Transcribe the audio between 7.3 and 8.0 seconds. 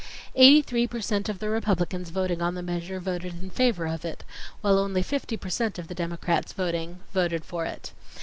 for it.